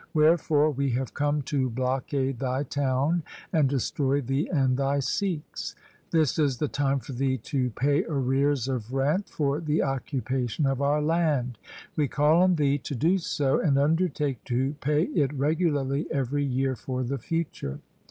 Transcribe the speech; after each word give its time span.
Wherefore 0.15 0.71
we 0.71 0.89
have 0.93 1.13
come 1.13 1.43
to 1.43 1.69
blockade 1.69 2.39
thy 2.39 2.63
town 2.63 3.21
and 3.53 3.69
destroy 3.69 4.19
thee 4.19 4.49
and 4.51 4.75
thy 4.75 4.97
Sikhs. 4.97 5.75
This 6.09 6.39
is 6.39 6.57
the 6.57 6.67
time 6.67 6.97
for 6.97 7.13
thee 7.13 7.37
to 7.37 7.69
pay 7.69 8.03
arrears 8.05 8.67
of 8.67 8.91
rent 8.93 9.29
for 9.29 9.59
the 9.59 9.83
occupation 9.83 10.65
of 10.65 10.81
our 10.81 11.03
land. 11.03 11.59
We 11.95 12.07
call 12.07 12.41
on 12.41 12.55
thee 12.55 12.79
to 12.79 12.95
do 12.95 13.19
so, 13.19 13.59
and 13.59 13.77
undertake 13.77 14.43
to 14.45 14.73
pay 14.79 15.03
it 15.03 15.31
regularly 15.33 16.07
every 16.11 16.45
year 16.45 16.75
for 16.75 17.03
the 17.03 17.19
future. 17.19 17.79